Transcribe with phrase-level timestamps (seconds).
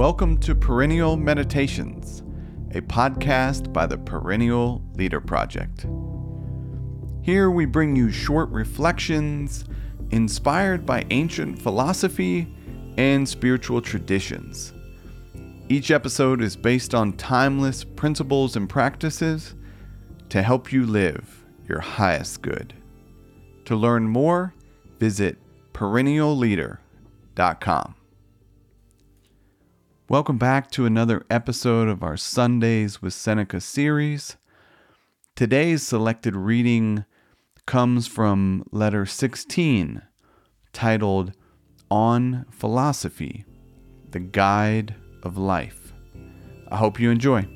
[0.00, 2.22] Welcome to Perennial Meditations,
[2.74, 5.84] a podcast by the Perennial Leader Project.
[7.20, 9.66] Here we bring you short reflections
[10.10, 12.50] inspired by ancient philosophy
[12.96, 14.72] and spiritual traditions.
[15.68, 19.54] Each episode is based on timeless principles and practices
[20.30, 22.72] to help you live your highest good.
[23.66, 24.54] To learn more,
[24.98, 25.36] visit
[25.74, 27.96] perennialleader.com.
[30.10, 34.36] Welcome back to another episode of our Sundays with Seneca series.
[35.36, 37.04] Today's selected reading
[37.64, 40.02] comes from letter 16,
[40.72, 41.32] titled
[41.92, 43.44] On Philosophy
[44.10, 45.92] The Guide of Life.
[46.66, 47.46] I hope you enjoy.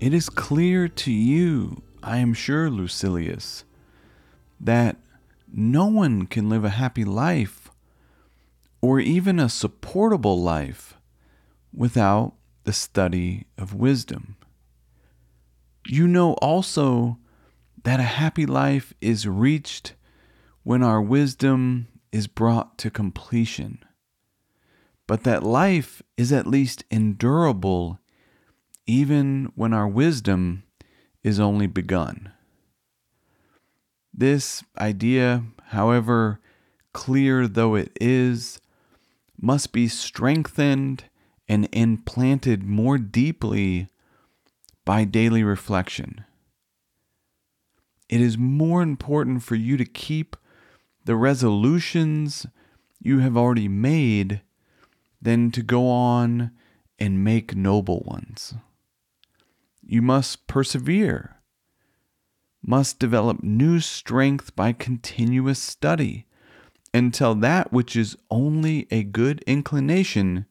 [0.00, 3.64] It is clear to you I am sure, Lucilius,
[4.60, 4.98] that
[5.50, 7.70] no one can live a happy life
[8.82, 10.98] or even a supportable life
[11.72, 14.36] without the study of wisdom.
[15.86, 17.16] You know also
[17.84, 19.94] that a happy life is reached
[20.62, 23.82] when our wisdom is brought to completion,
[25.06, 27.98] but that life is at least endurable
[28.86, 30.63] even when our wisdom
[31.24, 32.30] is only begun.
[34.12, 36.38] This idea, however
[36.92, 38.60] clear though it is,
[39.40, 41.04] must be strengthened
[41.48, 43.88] and implanted more deeply
[44.84, 46.24] by daily reflection.
[48.08, 50.36] It is more important for you to keep
[51.04, 52.46] the resolutions
[53.00, 54.42] you have already made
[55.20, 56.52] than to go on
[56.98, 58.54] and make noble ones.
[59.86, 61.36] You must persevere,
[62.62, 66.26] must develop new strength by continuous study
[66.94, 70.46] until that which is only a good inclination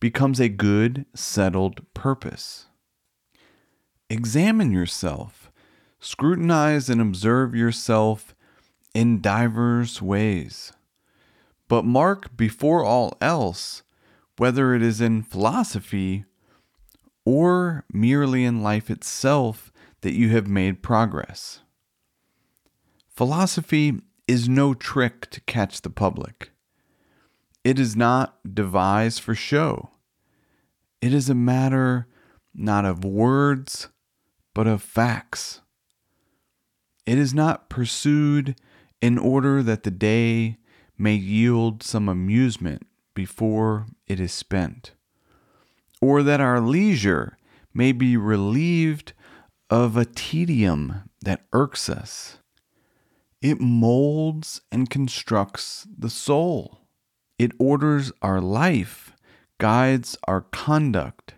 [0.00, 2.66] becomes a good, settled purpose.
[4.10, 5.50] Examine yourself,
[5.98, 8.34] scrutinize and observe yourself
[8.94, 10.72] in divers ways.
[11.68, 13.82] But mark before all else
[14.36, 16.24] whether it is in philosophy
[17.28, 21.60] or merely in life itself that you have made progress.
[23.10, 26.52] Philosophy is no trick to catch the public.
[27.64, 29.90] It is not devised for show.
[31.02, 32.08] It is a matter
[32.54, 33.88] not of words,
[34.54, 35.60] but of facts.
[37.04, 38.56] It is not pursued
[39.02, 40.56] in order that the day
[40.96, 44.92] may yield some amusement before it is spent
[46.00, 47.36] or that our leisure
[47.74, 49.12] may be relieved
[49.70, 52.38] of a tedium that irks us.
[53.40, 56.80] It molds and constructs the soul.
[57.38, 59.12] It orders our life,
[59.58, 61.34] guides our conduct,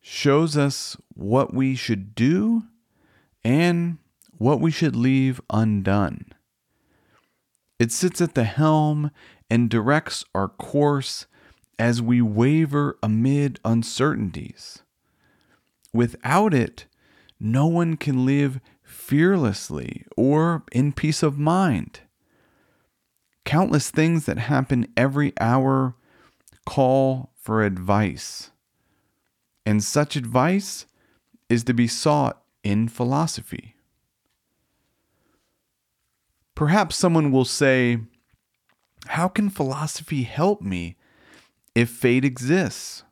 [0.00, 2.64] shows us what we should do
[3.44, 3.98] and
[4.38, 6.26] what we should leave undone.
[7.78, 9.10] It sits at the helm
[9.48, 11.26] and directs our course
[11.78, 14.82] as we waver amid uncertainties.
[15.92, 16.86] Without it,
[17.38, 22.00] no one can live fearlessly or in peace of mind.
[23.44, 25.94] Countless things that happen every hour
[26.64, 28.50] call for advice,
[29.64, 30.86] and such advice
[31.48, 33.76] is to be sought in philosophy.
[36.56, 37.98] Perhaps someone will say,
[39.06, 40.96] How can philosophy help me
[41.76, 43.04] if fate exists?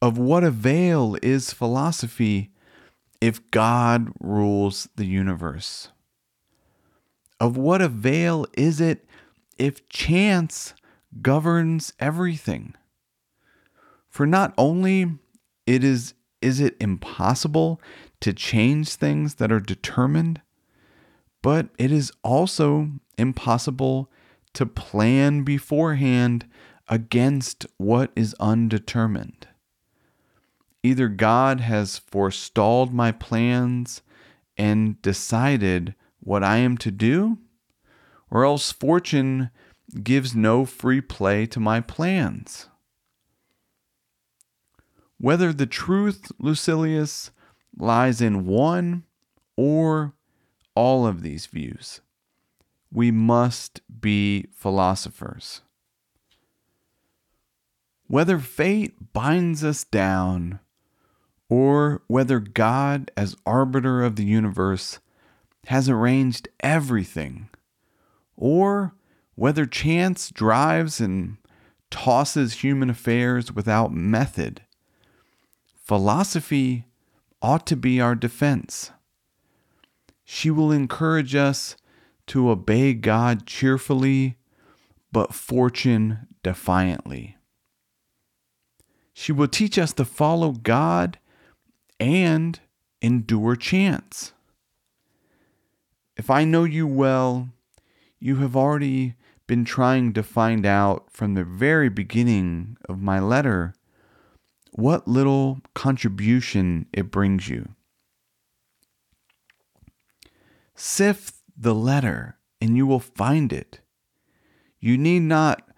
[0.00, 2.52] Of what avail is philosophy
[3.20, 5.88] if God rules the universe?
[7.40, 9.04] Of what avail is it
[9.58, 10.74] if chance
[11.20, 12.74] governs everything?
[14.08, 15.18] For not only
[15.66, 17.82] it is is it impossible
[18.20, 20.40] to change things that are determined,
[21.42, 24.10] but it is also impossible
[24.54, 26.46] to plan beforehand
[26.90, 29.46] against what is undetermined.
[30.82, 34.02] Either God has forestalled my plans
[34.56, 37.38] and decided what I am to do,
[38.28, 39.50] or else fortune
[40.02, 42.68] gives no free play to my plans.
[45.18, 47.30] Whether the truth, Lucilius,
[47.78, 49.04] lies in one
[49.56, 50.14] or
[50.74, 52.00] all of these views,
[52.92, 55.62] we must be philosophers.
[58.10, 60.58] Whether fate binds us down
[61.48, 64.98] or whether God, as arbiter of the universe,
[65.66, 67.50] has arranged everything,
[68.36, 68.96] or
[69.36, 71.36] whether chance drives and
[71.88, 74.62] tosses human affairs without method.
[75.84, 76.86] Philosophy
[77.40, 78.90] ought to be our defense.
[80.24, 81.76] She will encourage us
[82.26, 84.36] to obey God cheerfully,
[85.12, 87.36] but fortune defiantly.
[89.20, 91.18] She will teach us to follow God
[92.00, 92.58] and
[93.02, 94.32] endure chance.
[96.16, 97.50] If I know you well,
[98.18, 103.74] you have already been trying to find out from the very beginning of my letter
[104.72, 107.74] what little contribution it brings you.
[110.74, 113.80] Sift the letter and you will find it.
[114.78, 115.68] You need not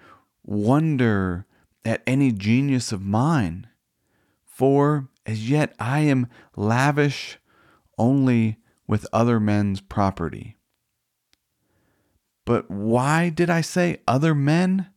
[0.45, 1.45] wonder
[1.85, 3.67] at any genius of mine,
[4.45, 7.39] for as yet I am lavish
[7.99, 10.57] only with other men's property.
[12.45, 14.89] But why did I say other men?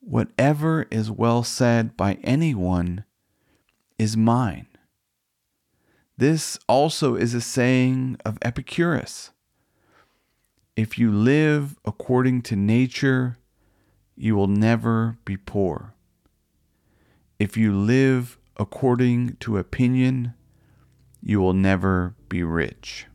[0.00, 3.04] Whatever is well said by anyone
[3.98, 4.66] is mine.
[6.16, 9.30] This also is a saying of Epicurus.
[10.76, 13.38] If you live according to nature,
[14.16, 15.94] you will never be poor.
[17.38, 20.34] If you live according to opinion,
[21.22, 23.06] you will never be rich.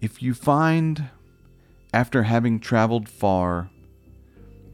[0.00, 1.10] If you find,
[1.92, 3.70] after having traveled far,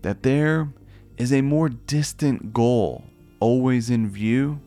[0.03, 0.73] that there
[1.17, 3.05] is a more distant goal
[3.41, 4.61] always in view,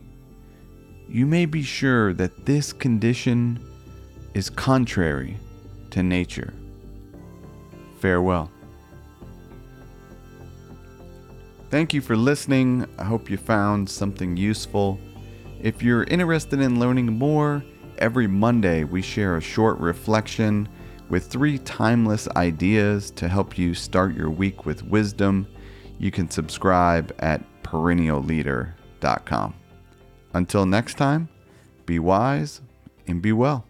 [1.08, 3.66] you may be sure that this condition
[4.34, 5.38] is contrary
[5.92, 6.54] to nature.
[8.00, 8.52] Farewell.
[11.70, 12.88] Thank you for listening.
[12.98, 15.00] I hope you found something useful.
[15.62, 17.64] If you're interested in learning more,
[18.00, 20.68] every Monday we share a short reflection
[21.10, 25.48] with three timeless ideas to help you start your week with wisdom.
[26.00, 29.54] You can subscribe at perennialleader.com.
[30.34, 31.30] Until next time,
[31.86, 32.62] be wise
[33.08, 33.69] and be well.